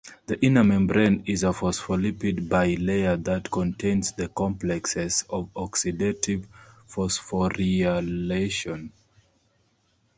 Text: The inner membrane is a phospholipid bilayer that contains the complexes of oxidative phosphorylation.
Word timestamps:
The 0.25 0.43
inner 0.43 0.63
membrane 0.63 1.25
is 1.27 1.43
a 1.43 1.51
phospholipid 1.53 2.49
bilayer 2.49 3.23
that 3.25 3.51
contains 3.51 4.13
the 4.13 4.29
complexes 4.29 5.23
of 5.29 5.53
oxidative 5.53 6.47
phosphorylation. 6.89 8.89